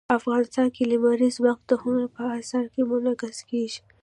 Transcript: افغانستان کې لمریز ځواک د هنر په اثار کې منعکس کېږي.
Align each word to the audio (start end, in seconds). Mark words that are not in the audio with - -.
افغانستان 0.19 0.67
کې 0.75 0.83
لمریز 0.91 1.35
ځواک 1.37 1.59
د 1.69 1.71
هنر 1.83 2.05
په 2.15 2.23
اثار 2.39 2.65
کې 2.73 2.81
منعکس 2.89 3.37
کېږي. 3.49 3.79